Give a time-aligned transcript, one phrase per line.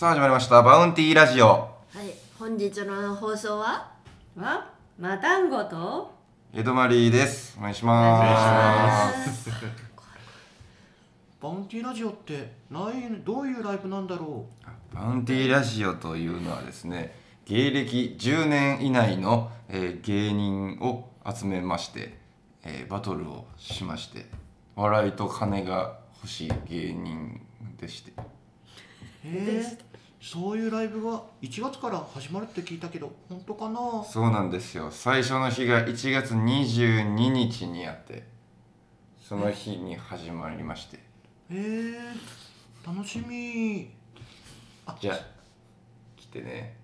[0.00, 0.62] さあ始まりました。
[0.62, 1.46] バウンティーラジオ。
[1.46, 1.68] は
[2.02, 3.92] い、本日の放送は？
[4.34, 6.10] はマタンゴと。
[6.54, 7.54] エドマリーです。
[7.58, 9.50] お願いします。
[11.42, 14.46] バウンティーラジオってないどういうライブなんだろ
[14.94, 17.14] バウンティーラジオというのはですね
[17.44, 22.18] 芸歴10年以内の、えー芸人を集めまして、
[22.64, 24.24] えーバトルをしまして
[24.76, 27.38] 笑いと金が欲しい芸人
[27.78, 28.14] でして。
[29.22, 29.89] え
[30.20, 34.04] そういうライブが1月から始まるって聞いたけど本当かな？
[34.04, 34.90] そうなんですよ。
[34.90, 38.24] 最初の日が1月22日にあって
[39.18, 40.98] その日に始まりまして。
[40.98, 41.00] へ
[41.50, 41.94] え
[42.86, 43.90] 楽しみ。
[45.00, 45.18] じゃあ
[46.16, 46.76] 来てね。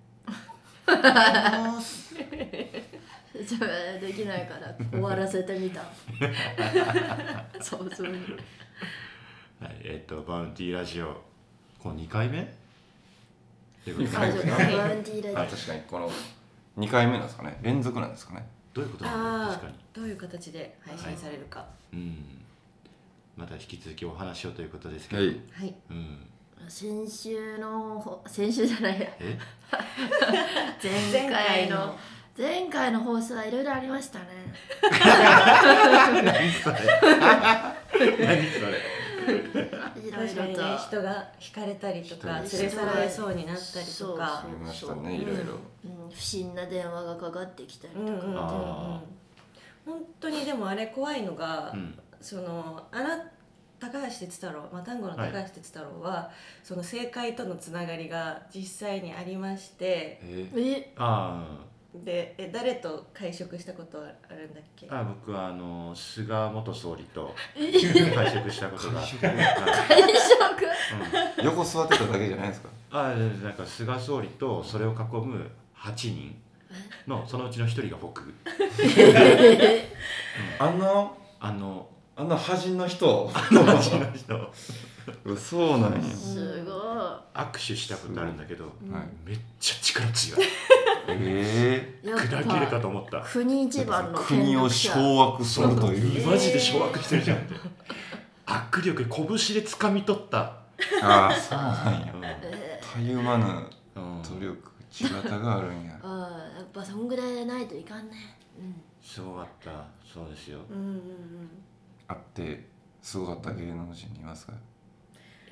[0.86, 2.14] あます。
[2.16, 3.58] じゃ
[3.96, 5.82] あできないから終わらせてみた。
[7.60, 8.12] そうそう。
[9.60, 11.22] はいえっとバウンティーラジオ
[11.78, 12.65] これ2回目？
[13.86, 16.10] ということで最初のバウンティーあラジ確かにこの
[16.78, 17.56] 2回目なんですかね。
[17.62, 18.44] 連続なんですかね。
[18.74, 19.74] どういうことなのあ確かに。
[19.94, 21.64] どういう形で配信されるか。
[21.92, 22.44] うん。
[23.36, 25.40] また引き続きお話をということですけど、はい。
[25.52, 25.74] はい。
[25.90, 26.26] うん。
[26.66, 29.06] オ先週のほ先週じゃないや。
[29.20, 29.38] え？
[30.82, 31.96] 前回の
[32.36, 34.26] 前回の放送はいろいろありましたね。
[36.24, 36.76] 何それ？
[38.26, 38.95] 何それ？
[39.32, 44.44] いろい確かにねろと人が引かれたりとか人連れ去られそうになったりとか。
[44.44, 45.42] ありましたねいろいろ
[45.84, 48.38] うん、不審な電話がかかってきたりとか、うんうんうんうん。
[48.38, 49.02] あ
[49.84, 51.98] 本当にでもあれ怖いのが、うん。
[52.20, 53.24] そのあな
[53.78, 56.30] 高橋哲太郎、まあ、単語の高橋哲太郎は、
[56.64, 60.18] その政界とのつながりが実際にありまして。
[60.22, 60.48] え？
[60.56, 60.92] え？
[60.96, 61.58] あ
[62.04, 64.86] でえ誰と会食したことはあるんだっけ？
[64.90, 67.70] ああ僕はあの菅元総理と え
[68.14, 69.26] 会食したことが会食？
[69.26, 69.36] はい。
[69.36, 69.44] 会
[71.38, 72.68] 食横座ってただけじゃないですか？
[72.90, 74.94] あなんか菅総理とそれを囲
[75.26, 76.36] む8人。
[77.06, 78.34] のそのうちの1人が僕。
[80.58, 81.10] あんな？
[81.40, 83.30] あのあんな端の人？
[83.34, 84.52] あのうちの人。
[85.36, 86.02] そうなんや。
[86.02, 86.74] すごい。
[87.34, 88.74] 握手したことあるんだけどはい。
[89.24, 90.40] めっちゃ力強い
[91.08, 93.20] えやっ砕けるかと思った。
[93.20, 96.26] 国一え番の国を権力者掌握するという。
[96.26, 97.54] マジで掌握してるじゃんって。
[98.46, 100.38] 握力拳で掴み取った、
[101.02, 102.12] ああそうなんや。
[102.14, 103.44] うんえたゆまぬ
[103.96, 105.98] うん努力地形があるんや。
[106.02, 108.38] ー、ああやっぱそんぐらいないといかんね。
[108.58, 108.74] うん。
[109.02, 109.84] すごかった。
[110.04, 110.60] そうですよ。
[110.70, 111.00] うんうんうん。
[112.08, 112.68] あって
[113.02, 114.52] すごかった芸能人いますか？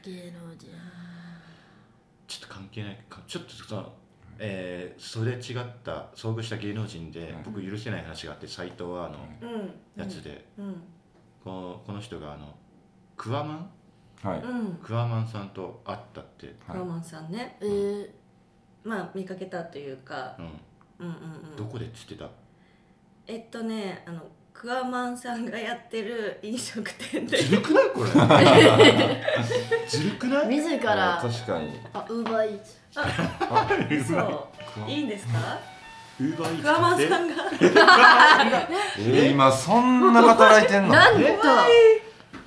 [0.04, 0.68] 芸能人。
[2.26, 3.20] ちょっと関係ないか。
[3.26, 3.88] ちょっとさ
[4.38, 7.52] えー、それ違った遭遇した芸能人で、うん。
[7.52, 9.74] 僕許せない話があって斎藤はあのうん。
[9.96, 10.82] やつで、うん。
[11.42, 12.54] このこの人があの
[13.16, 13.70] クワマン？
[14.22, 14.40] はい。
[14.40, 14.74] うん。
[14.82, 16.78] クワマンさんと会ったって、はい。
[16.78, 17.56] ロマンさんね。
[17.60, 18.08] えー、
[18.82, 20.36] まあ見かけたというか。
[20.38, 20.52] うん、うん
[21.00, 21.56] うんうん。
[21.56, 22.28] どこでっつってた？
[23.26, 24.20] えっとねあの
[24.52, 27.36] クワマンさんがやってる飲食店で。
[27.36, 27.90] ずるくない？
[27.90, 28.10] これ。
[29.88, 30.48] ずるくない？
[30.48, 31.18] 自あら。
[31.20, 31.80] 確かに。
[31.92, 34.90] あウーバーイーツそう。
[34.90, 35.58] いいんですか？
[36.20, 37.34] ウーバーイーツクワマンさんが。
[38.98, 40.88] えー、今そんな働いてんの？
[40.90, 41.20] なんと。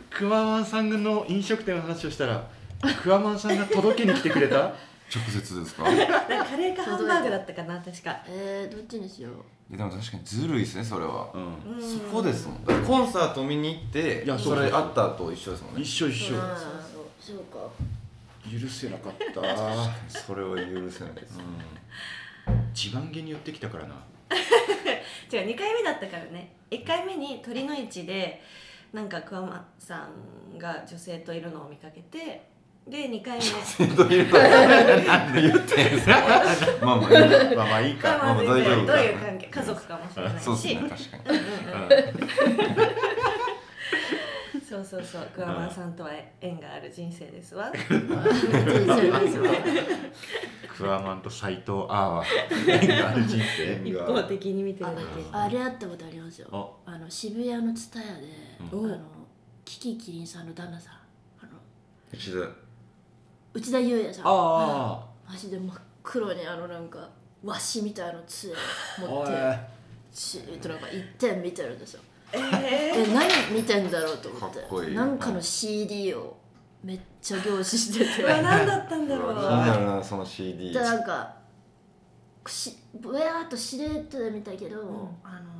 [0.09, 2.43] クワマンさんの飲食店の話をしたら
[3.03, 4.55] クワマンさんが届けに来てくれた？
[5.13, 5.83] 直接ですか？
[5.83, 8.17] カレーかハンバーグだったかな確か。
[8.27, 9.33] えー、どっちにしよう。
[9.73, 11.27] えでも確かにずるいですねそれは。
[11.33, 11.75] うん。
[11.75, 15.81] うんそこですもんコンサート見に行っていやそれあったと一緒ですもんね。
[15.81, 16.35] 一緒一緒。
[16.35, 16.41] うん
[17.19, 17.59] そうか
[18.51, 19.41] 許せなかった。
[20.19, 21.43] それは許せないですうん。
[22.73, 23.95] 自慢げに寄ってきたからな。
[25.31, 26.53] 違う2回目だったからね。
[26.71, 28.41] 1回目に鳥の市で
[28.93, 30.07] なんか桑間さ
[30.53, 32.41] んが女性といるのを見かけて
[32.87, 33.43] で2回目。
[36.81, 37.17] まあまあいい。
[37.21, 38.07] やまあまあいいか。
[38.09, 40.43] まあまあまあ大丈夫どういう関係家族かもしれないし。
[40.43, 40.75] そうですね。
[40.89, 41.39] 確かに
[44.67, 45.27] そうそうそう。
[45.33, 46.11] 桑間さんとは
[46.41, 47.71] 縁がある人生ですわ。
[50.77, 52.23] クワマンと斎藤アーは
[52.67, 55.05] 縁がある人生一方的に見てるあだけ。
[55.31, 56.49] あれあったことありますよ。
[56.51, 58.11] ああの渋谷の蔦屋で、
[58.73, 58.91] うん。
[58.91, 58.99] あの
[59.63, 60.93] キキキリンさんの旦那さん。
[61.41, 61.51] あの
[62.11, 62.37] 内田。
[63.53, 64.25] 内田裕也さん。
[64.25, 67.09] あマジで真っ黒にあのなんか
[67.43, 68.57] 和紙みたいな杖あ
[69.01, 69.31] 持って
[70.11, 72.01] シーッとなんか一点見てるんですよ
[72.33, 74.59] ええ何見てんだろうと思って。
[74.59, 76.37] かっこいいなんかの CD を
[76.83, 78.23] めっちゃ凝視してて。
[78.41, 79.35] 何だったんだろう。
[79.35, 81.35] 気になるなその CD でなんか
[82.45, 85.17] しぼやーっとしれっとで見たけど、ん。
[85.23, 85.57] あの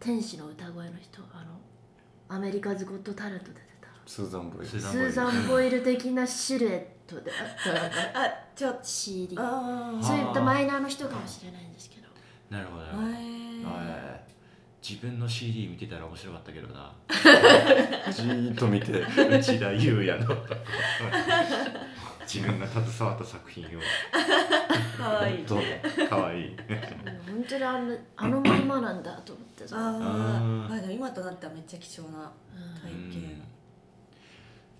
[0.00, 1.58] 天使の歌声の人あの
[2.28, 3.88] アメリカズ・ゴット・タレント出てた。
[4.06, 4.66] スーザン・ボイル。
[4.66, 12.08] スーザンボイル的なシルエッとであったなんかあちょっと CD あそういったマイナーの人かもしれないんですけど。
[12.50, 12.84] なるほど。
[12.84, 14.17] なるあほどへはい
[14.86, 16.92] 自分の CD 見てたら面白かったけどな。
[18.12, 18.92] じーっと見て。
[19.28, 20.36] 内田裕也の。
[22.26, 23.68] 自分が携わった作品を。
[23.70, 25.42] ーかわい。
[25.42, 26.40] いどうかわい。
[26.40, 26.56] いうん
[27.26, 33.10] 本当にあのあのまんまなんだと思ってさ、ああでも今となってはめっちゃ貴重なうん体うん。
[33.10, 33.42] 験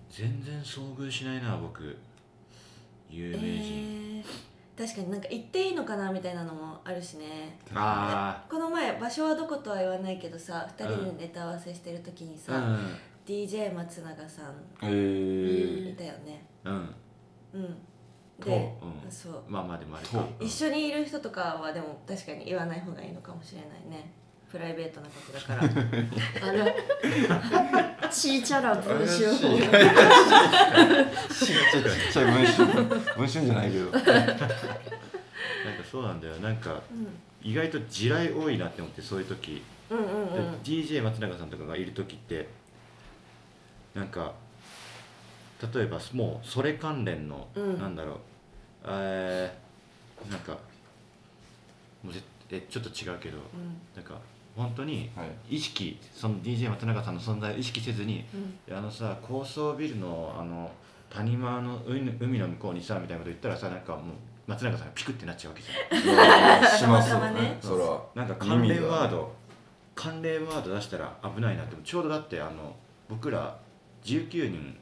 [0.09, 1.97] 全然遭遇しないな僕。
[3.09, 4.08] 有名人、えー、
[4.79, 7.59] 確かになんか行っていいのかなみたいなのもあるしね。
[7.75, 12.95] あこの前場所はどことは言わないけどさ2人でネタ合わせしてる時にさ、あうん。
[13.27, 15.91] DJ 松永さんえー。
[15.91, 16.45] いたよね。
[16.63, 16.95] うん。
[17.55, 17.77] うん。
[18.39, 19.11] とで、うん。
[19.11, 19.43] そう。
[19.49, 20.19] まあまあでもあれか。
[20.19, 24.13] と一緒にいる人とかはでも確かに言わない方がいいのかもしれないね。
[24.49, 25.63] プライベートなことだから。
[26.47, 29.25] あのちーちゃな文章怪しい。
[29.25, 31.47] を怪しい。
[31.47, 32.65] ちっちゃい文春
[33.17, 33.91] 文春じゃないけど。
[33.91, 34.47] なんか
[35.89, 36.35] そうなんだよ。
[36.37, 36.79] なんかう
[37.41, 40.33] 意外と地雷多いなって思ってそういう時、んうんうん。
[40.33, 42.47] でうん DJ 松永さんとかがいる時って
[43.95, 44.33] なんか
[45.73, 47.79] 例えばもうそれ関連の、うん。
[47.79, 48.17] なんだろう。
[48.87, 50.53] えー、なんか
[52.03, 52.21] もうぜ
[52.51, 53.37] えちょっと違うけど
[53.95, 54.15] なんか
[54.59, 55.55] 本当にはい。
[55.55, 58.25] 意識その DJ 松永さんの存在を意識せずに
[58.67, 58.75] うん。
[58.75, 60.71] あのさ高層ビルのあの
[61.09, 64.03] 谷間の海の海の向こうにさみたいなこと言ったらさなんかもう
[64.47, 66.63] 松永さんがピクってなっちゃうわけじゃん。
[66.77, 67.57] しますたまたまね。
[67.61, 67.77] そ
[68.15, 68.23] ら。
[68.23, 69.33] なんか関連ワー耳ド
[69.95, 72.75] 関連ワード出したら危ないなってちょうどだってあの
[73.09, 73.57] 僕ら
[74.03, 74.77] 19人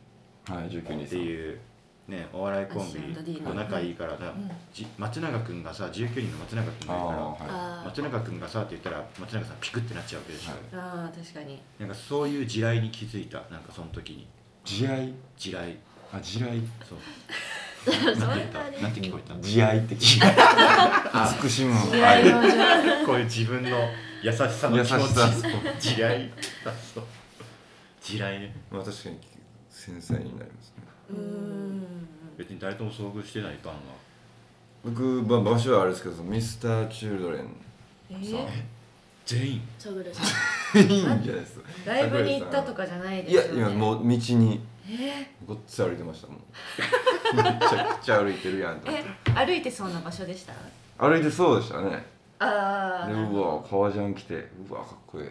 [0.48, 1.60] がはい19人っていう
[2.08, 3.00] ねお笑いコンビ
[3.56, 10.60] 仲いいからだんじ松永君がさ19人の松永君がいるからはあ松永君がさって言ったら松永さんピクってなっちゃうわけでしょ、はい。
[10.74, 11.62] あー確かに。
[11.80, 14.22] なんかそういう地雷に気づいたなんかその時に。
[14.22, 14.28] い
[14.64, 15.14] 地雷？
[15.38, 15.78] 地雷。
[16.14, 16.62] あ地雷？
[16.88, 17.00] そう。
[18.20, 18.70] ななんて言った？
[18.70, 19.36] になんて聞こえた？
[19.40, 21.26] 地雷って聞いた。
[21.28, 21.74] 慈しむ
[23.06, 23.70] こういう自分の
[24.24, 25.30] 優しさの気持優しさ。
[25.80, 26.32] ち地雷。
[26.66, 27.04] あそう
[28.02, 28.56] 地雷ね。
[28.72, 29.20] まあ確かに
[29.70, 30.74] 繊細になります
[32.38, 33.80] 別に誰とも遭遇してないパンは
[34.86, 37.56] 僕、まあ、場所はあれですけどミスターチルドレン
[38.10, 38.48] えー？
[39.26, 39.62] 全員。
[39.78, 43.62] そうぐらいいいんじゃないですかライブに行ったとかじゃないでいやすよね。
[43.62, 46.38] 今もう道にえごっつ歩いてましたもん。
[47.36, 49.10] めちゃくちゃ歩いてるやんとー思って。
[49.32, 50.54] え歩いてそうな場所でした？
[51.06, 52.06] 歩いてそうでしたね。
[52.40, 55.30] ああでうわ革ジャン着てうわかっこいいあ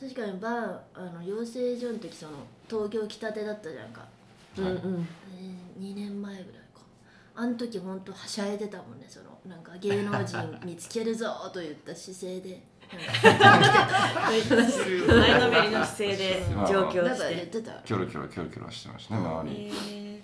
[0.00, 2.32] 確かにバーあの養成所の時その
[2.68, 5.08] 東京来たてだったじゃんか、ーうんうん。
[5.36, 6.80] えー、2年前ぐらいか。
[7.34, 12.60] あの時ほんとはしゃいでたもんねそのなんか芸能人見つけるぞといった姿勢で。
[12.90, 12.98] 前
[15.38, 17.34] のめりの姿勢で 上京して。
[17.34, 19.70] 言ってたキョロキョロキョロキョロしてましたね周り。
[19.90, 20.20] え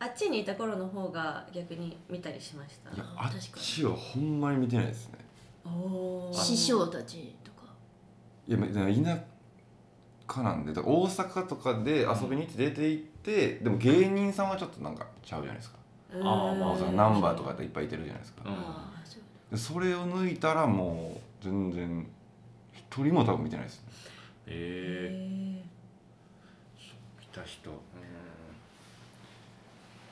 [0.00, 0.04] ー。
[0.04, 2.90] あっちにいた頃の方が逆に見たりしました？
[2.94, 5.18] いやあっちはほんまに見てないですね。
[6.32, 7.34] 師匠たち
[8.46, 8.74] いやま田
[10.32, 15.76] 舎なんでだから大阪とかで遊びに行って出て行ってでも芸人さんはちょっとなんかちゃうじゃないですか。
[16.12, 16.26] うーん。
[16.26, 18.42] あーまあ大阪ナンバーとかでいっぱいいてるじゃないですか。
[18.46, 18.52] うん。
[18.52, 22.06] ああそうでそれを抜いたらもう全然
[22.72, 23.82] 一人も多分見てないです。
[23.82, 23.86] ね
[24.46, 27.70] えへー、見た人。
[27.70, 27.76] うん。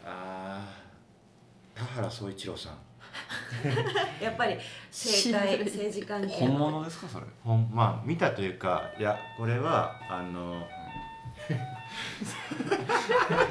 [0.06, 1.78] あー。
[1.78, 2.73] 田原総一郎さん。
[2.73, 2.76] ー
[4.21, 4.57] やっぱり
[4.90, 6.28] 政界政治関係。
[6.35, 7.26] 本の物ですかそれ？
[7.45, 10.66] ほんまあ見たというかいやこれはあの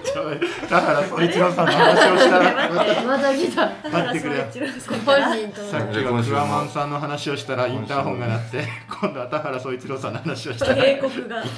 [0.03, 0.31] ちょ
[0.69, 2.69] 田原総一郎さんの話をしたら。
[3.05, 4.19] また来た待って。
[4.21, 5.61] くれよ田原総一郎さん本人と。
[5.69, 8.63] さっきはクワマンさんの話をしたらインターホンが鳴って
[9.01, 10.75] 今度は田原総一郎さんの話をしたら。
[10.75, 11.43] 警告が、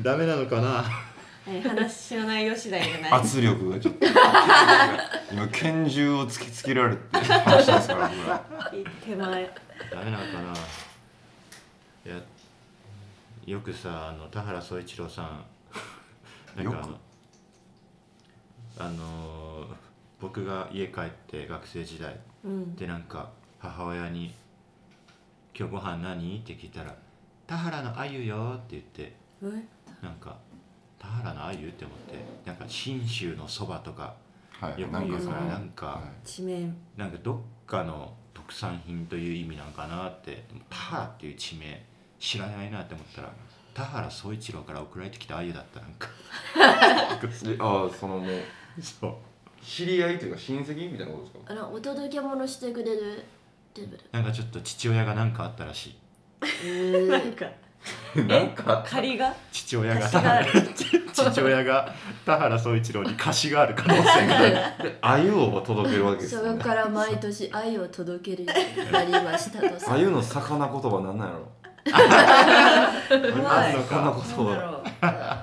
[0.00, 0.84] ダメなのかな？
[1.48, 4.04] はい、話の内容次第じゃない圧力がちょっと。
[5.32, 8.44] 今拳銃を突きつけられて話してますから僕ら
[9.02, 9.54] 手前
[9.90, 10.52] ダメなのかな？
[12.04, 12.20] いや
[13.46, 15.44] よくさあの田原総一郎さん。
[16.62, 17.00] なんかあの
[18.78, 19.74] あのー
[20.20, 22.76] 僕が家帰って学生時代うん。
[22.76, 24.34] でなんか母親に
[25.58, 26.94] 「今日ご飯何?」って聞いたら
[27.46, 30.04] 「田原のあゆよ」って言ってえ？
[30.04, 30.36] なんか
[30.98, 32.18] 田原のあゆって思って。
[32.44, 34.14] なんか信州のそばとか
[34.60, 34.80] はい。
[34.80, 36.26] よくなんかその言うからなんかはい。
[36.26, 36.72] 地名。
[36.96, 41.84] なんかどっかの特産品という意味なんかなってでも田原っていう地名
[42.18, 43.32] 知らないなって思ったら
[43.74, 46.08] 田原総一郎から送られてきたあゆだったなんか。
[47.46, 49.14] で ああそのもうそう。
[49.64, 51.52] 知り合いというか親戚みたいなことですか？
[51.52, 53.24] あのお届け物してくれる
[53.76, 54.00] レベル。
[54.12, 55.98] なんかちょっと父親が何かあったらしい。
[56.64, 57.06] えー。
[57.08, 57.46] なんか
[58.26, 59.32] なんか仮が？
[59.52, 60.00] 父親が。
[60.00, 60.68] 貸しがある。
[61.12, 61.94] 父親が
[62.26, 64.42] 田原総一郎に歌詞がある可能性があ
[64.82, 64.82] る。
[64.90, 66.50] で鮎を届けるわけですよね。
[66.50, 69.78] それから毎年愛を届けるようになりましたと。
[69.80, 71.48] さ鮎の魚言葉なんなんやろ？
[71.90, 73.88] あんのか？
[73.88, 75.42] 魚言葉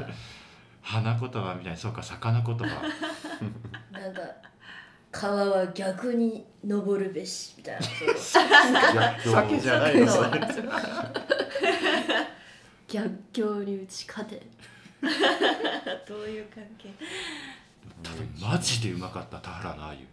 [0.81, 1.77] 花言葉みたいに。
[1.79, 2.65] そうか魚言葉。
[3.91, 4.21] なんか
[5.11, 7.81] 川は逆に登るべしみたいな。
[9.17, 10.29] そう鮭じゃないのそれ
[12.87, 14.41] 逆境に打ち勝て。
[16.07, 16.93] どういう関係？
[18.41, 20.05] マジでうまかった田原のあゆ。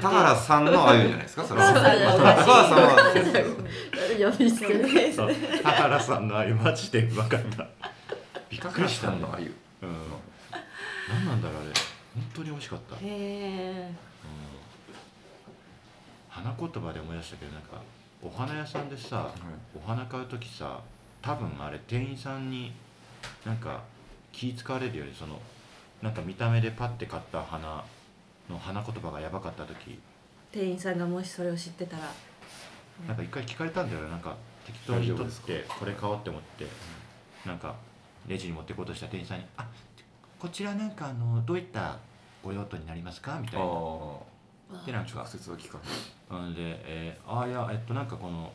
[0.00, 1.44] 田原さんの鮎じゃないですか？
[1.44, 1.70] それは。
[1.70, 4.68] お母さんはそうですけど呼び捨て。
[4.74, 6.54] るそう 田原さんのあゆ。
[6.54, 7.66] マジでうまかった
[8.50, 9.10] びっ田くりした。
[9.10, 9.30] ね原さん。
[9.30, 9.50] の鮎
[9.82, 9.96] うん
[11.08, 11.72] 何なんだろうあれ。
[12.14, 13.96] 本当に美味しかった、うん、
[16.28, 17.80] 花言葉で思い出したけどなんか
[18.22, 19.32] お花屋さんでさ、
[19.74, 20.80] お花買う時さ
[21.22, 22.72] 多分あれ店員さんに
[23.44, 23.82] なんか
[24.32, 25.38] 気使われるよりその
[26.02, 27.84] なんか見た目でパッて買った花
[28.48, 29.98] の花言葉がやばかった時。
[30.52, 32.02] 店員さんがもしそれを知ってたら。
[33.06, 34.36] なんか一回聞かれたんだよなんか
[34.66, 36.66] 適当に取ってこれ買おうって思って。
[37.46, 37.74] なんか
[38.26, 39.66] レジに持っていこうとした店員さんに「あ
[40.38, 41.98] こちらなんかあのどういった
[42.42, 43.66] ご用途になりますか?」みたいな。
[44.86, 45.06] でなん。
[45.06, 45.78] か直接は聞か
[46.30, 48.52] うんで、えー、ああいやえっとなんかこの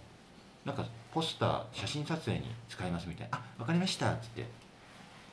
[0.66, 4.46] なんかポスター写真撮影に使いますみたいな「あわかりました」っつって。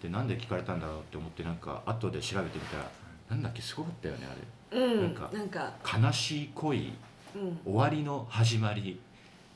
[0.02, 2.90] でなんで聞かれたんだろうって思ってなんか後で調べてみたら
[3.30, 4.26] なんだっけすごかったよね
[4.72, 5.72] あうんなんか
[6.02, 6.92] 悲しい恋
[7.36, 7.60] うん。
[7.64, 8.98] 終わりの始まり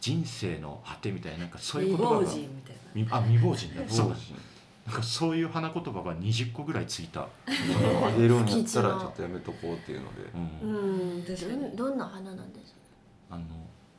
[0.00, 2.20] 人生の果てみたいななんかそういう未言葉が。
[2.20, 3.88] 亡人みたいみあ未亡人だ。
[3.88, 4.16] そう
[4.86, 7.28] なんかそういう花言葉が20個ぐらいついた、あ
[8.16, 10.22] げるんやったらちょっとやめとこうっていうので。
[10.32, 10.72] うん。
[10.72, 11.60] なうん確かに。
[11.60, 12.76] どんどんな花なんです
[13.28, 13.44] あの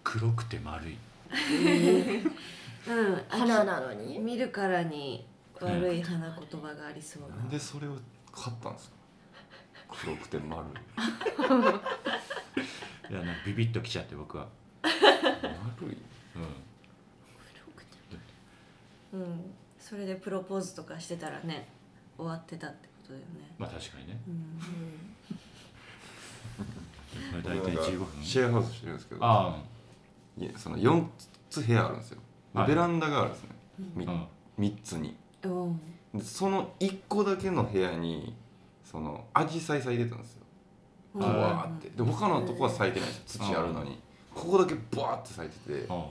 [0.04, 0.98] 黒くて丸い。
[1.30, 3.22] うん。
[3.28, 4.18] 花なのに？
[4.20, 5.28] 見るからに
[5.60, 7.36] 悪い花言葉がありそうな。
[7.36, 7.98] なんでそれを
[8.32, 8.96] 買ったんですか？
[10.04, 10.74] 黒くて丸い。
[13.14, 14.48] やなんかビビッときちゃって僕は、
[14.84, 14.94] 丸
[15.92, 15.98] い？
[19.14, 19.54] うん、うん
[19.88, 21.70] それでプロポーズとかしてたらね
[22.18, 23.26] 終わってたってことだよね。
[23.58, 24.20] まあ確かにね。
[24.28, 24.60] うん
[27.42, 28.08] 大体15分。
[28.22, 29.58] シェアハウスしてるんですけどあ
[30.38, 31.06] いやその4
[31.50, 32.20] つ部屋あるんですよ。
[32.54, 32.68] はい。
[32.68, 33.50] ベランダがあるんですね。
[33.96, 34.12] みあ、
[34.58, 35.16] うん、3つに。
[35.44, 35.48] う。
[35.48, 35.80] ん
[36.14, 38.36] でその1個だけの部屋に
[38.84, 40.42] そのアジサイ咲いてたんですよ。
[41.16, 41.22] うん。
[41.22, 41.90] ブワーって。
[41.92, 43.46] で他のとこは咲いてないんですよ。
[43.46, 43.98] 土あるのに。
[44.36, 46.06] ここだけブワーって咲いててあ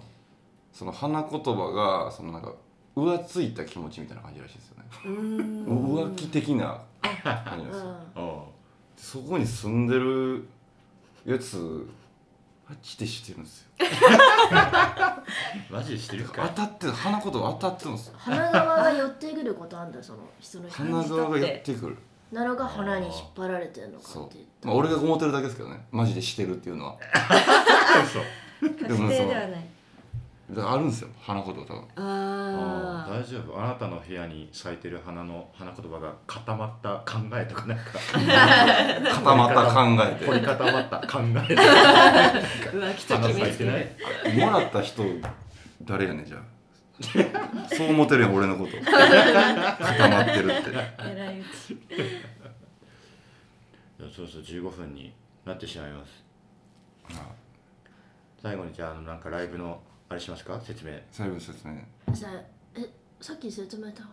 [0.72, 2.54] その花言葉がそのなんか
[2.96, 4.84] 浮ついた気持ちみたいな感じらしいですよね。
[5.04, 5.66] うん。
[5.66, 6.80] 浮気的な。
[7.22, 8.46] 感じですよ
[8.96, 10.48] そこに住んでる
[11.24, 11.86] やつ
[12.68, 13.68] マジでしてるんですよ。
[14.52, 15.22] あ
[15.70, 18.06] マジでしてる当かたってる花言葉当たってるんです。
[18.08, 21.96] よ花側が寄ってくることあんだその人の人花側がやってくる。
[22.32, 24.38] なのか花に引っ張られてるのかそうって。
[24.38, 24.46] いう。
[24.64, 25.86] まあ俺が思ってるだけですけどね。
[25.92, 26.96] マジでしてるっていうのは。
[28.04, 28.20] 嘘。
[28.60, 29.20] 確定ではない。
[29.20, 29.48] だから
[30.54, 33.60] あるんですよ花言葉多分ああ大丈夫。
[33.60, 37.84] あなたの部屋に咲いてる花の花言葉が固まった考えとかなんか。
[39.14, 41.62] 固まった考え凝り固まった考えとか
[42.72, 43.96] 浮気と花決め
[44.32, 45.02] つもらった人
[45.82, 46.40] 誰やねんじゃあ。
[47.74, 48.76] そう思ってるやん俺のこと。
[48.78, 50.70] 固まってるって。
[51.00, 51.76] えらいうち。
[54.14, 55.12] そうそう15分に
[55.44, 56.24] なってしまいます。
[57.10, 57.32] あ
[58.40, 60.60] 最後にじゃああのなんかライブのあれしますか？
[60.60, 60.92] 説明。
[61.10, 61.74] 最後の説明。
[62.14, 62.28] さ
[62.74, 62.88] え
[63.20, 64.08] さっき説明したか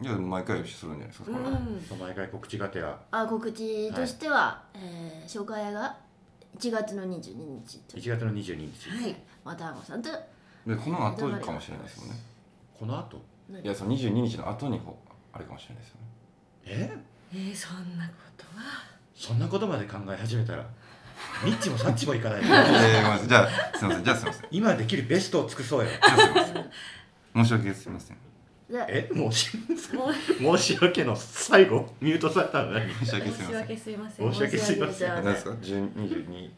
[0.00, 1.98] いや毎回するんじゃないですか、うん。
[1.98, 2.88] 毎回告知がてら。
[2.88, 5.96] なあ告知としては、えー紹介が
[6.56, 7.96] 1月の22日と。
[7.96, 8.90] 1月の22日。
[8.90, 9.16] はい。
[9.44, 10.10] またごさんと。
[10.10, 12.14] でこの後かもしれないですもんね。
[12.78, 13.20] この後？
[13.62, 14.96] いやその22日の後にほ
[15.32, 17.00] あれかもしれないですよね。
[17.32, 17.36] え？
[17.36, 18.62] えー、そんなことは。
[19.14, 20.64] そんなことまで考え始めたら
[21.44, 22.40] ニッチもサッチもいかない。
[22.42, 24.04] えー、ごめんなさいじゃあすいません。
[24.04, 24.48] じゃあすいません。
[24.50, 25.90] 今できるベストを尽くそうよ。
[27.34, 28.16] 申し訳すいません。
[28.70, 29.14] でえ？
[29.14, 29.50] もうし
[30.38, 33.60] 申し訳の最後ミュートされたの何 申し訳すい申しません。
[33.60, 34.32] 訳すいません。
[34.32, 35.08] 申し訳すいません。
[35.08, 36.50] 何ですか10 22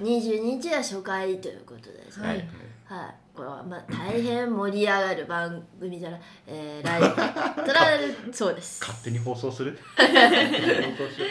[0.00, 2.26] 22日は初回ということですね。
[2.26, 2.48] はい。
[2.84, 8.80] はい、これはまあ大変盛り上がる番組じゃない、えー、ライブとなるそうです。
[8.82, 9.78] 勝手に放送する？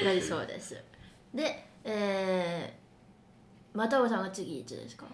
[0.03, 0.75] なりそうです
[1.33, 5.05] で、えー、またおさんが次いつですか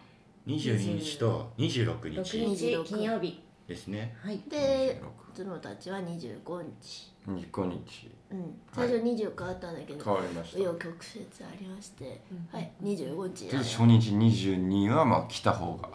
[0.46, 2.46] ？22日と26 6日。
[2.56, 2.84] 日。
[2.86, 3.42] 金曜日。
[3.68, 4.16] ですね。
[4.24, 4.40] はい。
[4.50, 5.02] で
[5.36, 7.14] 角たちは25日。
[7.28, 8.10] 25日。
[8.32, 8.60] うん。
[8.74, 10.58] 最初20変わったんだけど、変わりました。
[10.60, 12.22] 紆余曲折ありまして、
[12.52, 12.72] はい。
[12.82, 15.90] 25日で初日22はまあ来た方が。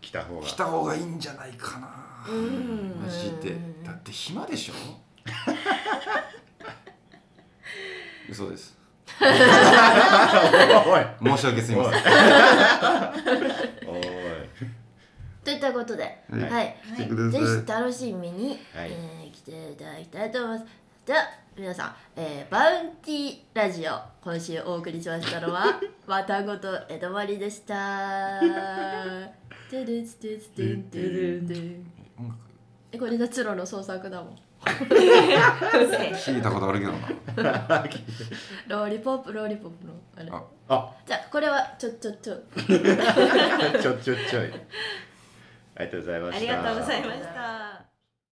[0.00, 0.46] 来た方が。
[0.46, 1.88] 来た方がいいんじゃないかな。
[2.30, 3.00] うん。
[3.02, 3.52] マジで。
[3.52, 4.74] うんだって暇でしょ？
[8.30, 8.76] 嘘です
[10.86, 11.36] おい。
[11.36, 12.02] 申し訳すみません。
[13.88, 14.02] おい。
[15.44, 16.76] といったことで、はい。
[16.96, 17.04] ぜ
[17.38, 18.90] ひ楽しみに、はい。
[18.92, 20.70] えー来ていただきたいと思います。
[21.06, 21.20] では
[21.56, 28.40] 皆さん、えーバウンティラジオ今週お送りしましたのは わたごと江戸まりでした。
[32.92, 34.36] えこれ夏ロの創作だもん。
[34.64, 36.92] 聞いたことあるけど
[37.42, 37.58] な。
[38.66, 40.30] ローリポップローリポップのあれ。
[40.30, 40.90] ああ。
[41.06, 42.34] じゃあこれはちょちょちょ。
[42.36, 44.52] ちょ ちょちょい。
[45.76, 46.36] ありがとうございました。
[46.36, 47.67] ありがとうございました